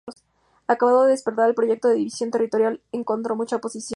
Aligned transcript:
Acabado 0.65 1.03
de 1.03 1.13
presentar, 1.13 1.47
el 1.49 1.53
proyecto 1.53 1.87
de 1.87 1.93
división 1.93 2.31
territorial 2.31 2.81
encontró 2.91 3.35
mucha 3.35 3.57
oposición. 3.57 3.89